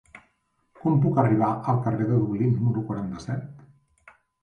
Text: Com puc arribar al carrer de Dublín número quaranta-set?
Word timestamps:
Com 0.79 0.97
puc 1.03 1.19
arribar 1.25 1.51
al 1.73 1.83
carrer 1.85 2.01
de 2.09 2.19
Dublín 2.25 2.53
número 2.59 2.87
quaranta-set? 2.91 4.15